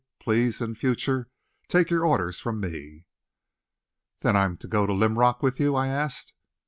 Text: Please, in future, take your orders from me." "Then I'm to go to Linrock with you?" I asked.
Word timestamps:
Please, 0.19 0.61
in 0.61 0.73
future, 0.73 1.27
take 1.67 1.91
your 1.91 2.03
orders 2.07 2.39
from 2.39 2.59
me." 2.59 3.05
"Then 4.21 4.35
I'm 4.35 4.57
to 4.57 4.67
go 4.67 4.87
to 4.87 4.93
Linrock 4.93 5.43
with 5.43 5.59
you?" 5.59 5.75
I 5.75 5.89
asked. 5.89 6.33